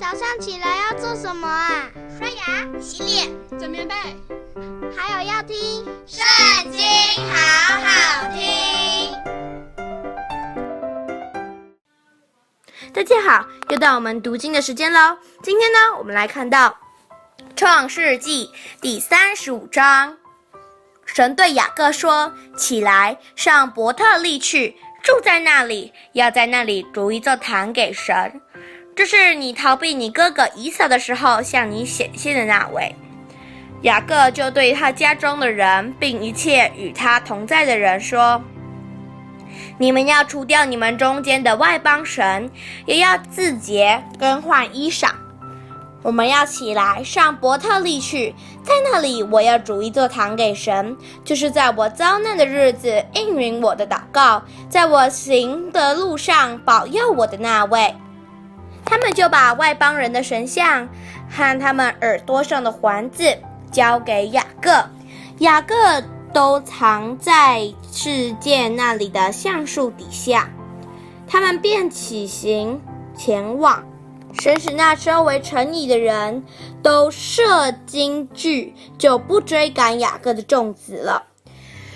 [0.00, 1.90] 早上起来要做什么啊？
[2.18, 3.94] 刷牙、洗脸、整棉被，
[4.96, 5.54] 还有要听
[6.06, 6.80] 《圣经》，
[7.30, 9.14] 好好听。
[12.94, 15.18] 大家好，又到我们读经的时间喽。
[15.42, 16.70] 今天呢，我们来看到
[17.54, 18.46] 《创世纪》
[18.80, 20.16] 第三十五章。
[21.04, 24.74] 神对雅各说：“起来，上伯特利去。”
[25.04, 28.40] 住在那里，要在那里筑一座坛给神。
[29.00, 32.94] 这是你逃避你哥哥以扫的时候向你显现的那位。
[33.80, 38.42] 雅各就对他家中的人，并一切与他同在的人说
[39.80, 42.50] ：“你们要除掉你们中间的外邦神，
[42.84, 45.08] 也要自洁，更换衣裳。”
[46.04, 50.94] 我们要起来上伯特利去，在那里我要筑一座坛给神，
[51.24, 57.94] 就是在我遭难的日子应允我的祷告，在我行的路上保佑我的那位。
[58.90, 60.88] 他们就把外邦人的神像
[61.30, 63.38] 和他们耳朵上的环子
[63.70, 64.84] 交给雅各，
[65.38, 65.76] 雅各
[66.32, 70.50] 都藏在世界那里的橡树底下。
[71.28, 72.82] 他们便起行
[73.16, 73.84] 前往。
[74.40, 76.44] 神使那周围城里的人
[76.82, 81.29] 都设惊惧，就不追赶雅各的众子了。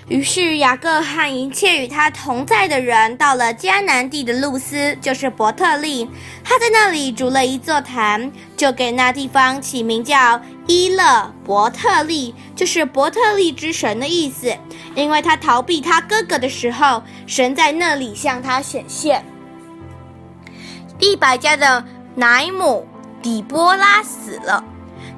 [0.08, 6.08] 于是雅各和一切与他同在的人到了迦南地的路斯，就是伯特利。
[6.44, 14.54] 他在那里筑了一座坛，就给那地方起名叫伊勒伯特利，就是伯特利之神的意思。
[14.94, 19.24] 因为他逃避他哥哥的时候，神在那里向他显现。
[20.98, 21.84] 一百家的。
[22.16, 22.86] 乃母
[23.20, 24.62] 底波拉死了，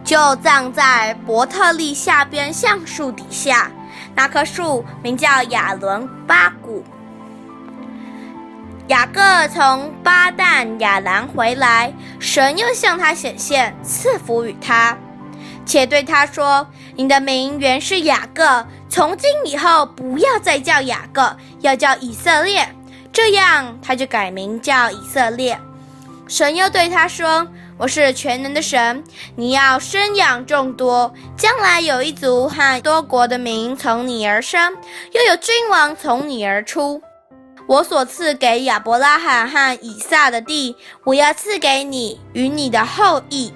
[0.03, 3.71] 就葬在伯特利下边橡树底下。
[4.17, 6.83] 那棵树名叫亚伦巴谷。
[8.89, 14.97] 雅各从巴旦亚兰回来，神又向他显现，赐福与他，
[15.67, 22.67] 且对他说：“你的名原是雅各，从今以后不要再叫雅各，要叫以色列。”
[23.13, 25.59] 这样，他就改名叫以色列。
[26.29, 27.45] 神又对他说
[27.79, 29.05] ：“我是全能的神，
[29.35, 34.75] 你要生养众多，将来有一族和多国的民从你而生，
[35.13, 37.03] 又有君王从你而出。
[37.69, 43.53] 我所赐给亚伯拉罕和以撒的地，我要赐给你与你的后裔。”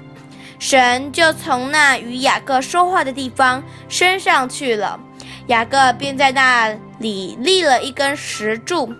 [0.59, 5.01] 神就从那与雅各说话的地方升上去了，
[5.47, 8.93] 雅各便在那里立了一根石柱，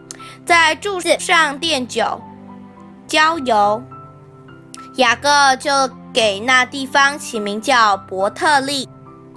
[0.47, 2.19] 在柱子上奠酒。
[3.07, 3.83] 浇油，
[5.01, 5.71] 雅各就
[6.13, 8.87] 给那地方起名叫伯特利。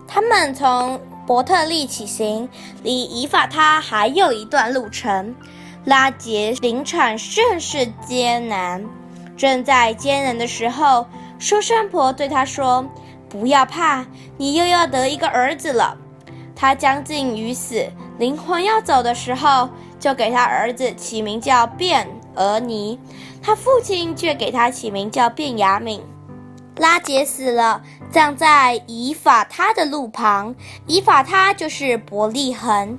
[0.06, 2.50] 他们从伯特利起行，
[2.84, 5.34] 离以法他还有一段路程。
[5.86, 8.86] 拉结临产甚是艰难，
[9.38, 11.08] 正在艰难的时候，
[11.40, 12.86] 收生婆对他说
[13.30, 14.06] ：“不要怕，
[14.38, 15.98] 你又要得一个儿子了。”
[16.54, 17.86] 他将近于死，
[18.18, 23.00] 灵魂要走的时候，就给他儿子起名叫便而尼。
[23.42, 26.02] 他父亲却给他起名叫便雅悯。
[26.78, 30.56] 拉杰死了，葬在以法他的路旁。
[30.88, 32.98] 以法他就是伯利恒。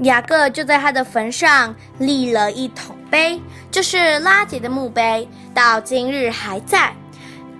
[0.00, 6.92] 雅各就在他的坟上立了一桶碑，就是拉杰的墓碑，到今日还在。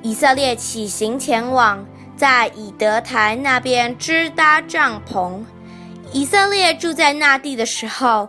[0.03, 5.39] 以色列起行前往，在以德台那边支搭帐篷。
[6.11, 8.29] 以色列住在那地的时候，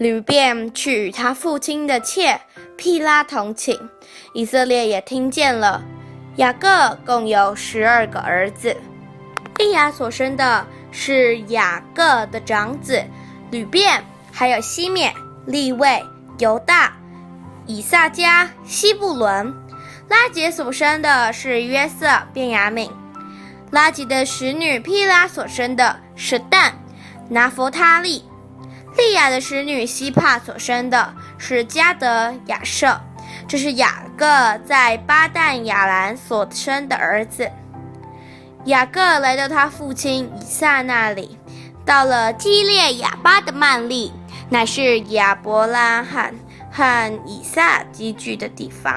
[0.00, 2.40] 吕便去与他父亲的妾。
[2.74, 3.78] 毗拉同寝，
[4.32, 5.82] 以色列也听见了。
[6.36, 8.74] 雅各共有十二个儿子，
[9.58, 13.04] 利亚所生的是雅各的长子
[13.50, 14.02] 吕便，
[14.32, 15.12] 还有西缅、
[15.44, 16.02] 利未、
[16.38, 16.96] 犹大、
[17.66, 19.54] 以萨迦、西布伦。
[20.08, 22.90] 拉结所生的是约瑟、便雅悯。
[23.70, 26.72] 拉结的使女毗拉所生的是但、
[27.28, 28.24] 拿弗他利。
[29.00, 33.00] 利亚的使女希帕所生的是加得、亚设，
[33.48, 34.26] 这是雅各
[34.58, 37.50] 在巴旦亚兰所生的儿子。
[38.66, 41.38] 雅各来到他父亲以撒那里，
[41.86, 44.12] 到了基列雅巴的曼利，
[44.50, 46.34] 乃是亚伯拉罕
[46.70, 48.94] 和以撒集聚的地方。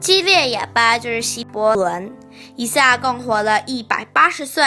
[0.00, 2.10] 基列雅巴就是希伯伦。
[2.56, 4.64] 以撒共活了一百八十岁。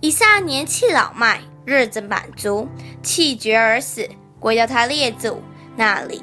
[0.00, 1.40] 以撒年纪老迈。
[1.64, 2.68] 日子满足，
[3.02, 4.08] 气绝而死，
[4.38, 5.42] 归到他列祖
[5.76, 6.22] 那里。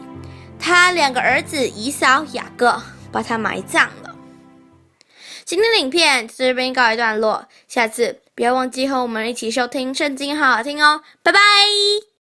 [0.59, 2.81] 他两个儿子以扫、雅各
[3.11, 4.15] 把他埋葬了。
[5.45, 11.39] 今天的影片就这边告一段落，下次不要忘记和我们一起收听圣经，好好听哦，拜拜。